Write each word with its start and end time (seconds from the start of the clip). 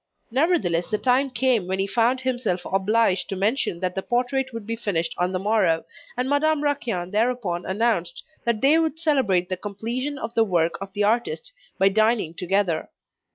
Nevertheless, 0.31 0.89
the 0.89 0.97
time 0.97 1.29
came 1.29 1.67
when 1.67 1.77
he 1.77 1.85
found 1.85 2.21
himself 2.21 2.61
obliged 2.65 3.29
to 3.29 3.35
mention 3.35 3.81
that 3.81 3.93
the 3.93 4.01
portrait 4.01 4.51
would 4.51 4.65
be 4.65 4.75
finished 4.75 5.13
on 5.19 5.31
the 5.31 5.37
morrow, 5.37 5.85
and 6.17 6.27
Madame 6.27 6.63
Raquin 6.63 7.11
thereupon 7.11 7.67
announced 7.67 8.23
that 8.43 8.61
they 8.61 8.79
would 8.79 8.97
celebrate 8.97 9.47
the 9.47 9.57
completion 9.57 10.17
of 10.17 10.33
the 10.33 10.43
work 10.43 10.73
of 10.81 10.91
the 10.93 11.03
artist 11.03 11.51
by 11.77 11.89
dining 11.89 12.33
together. 12.33 12.89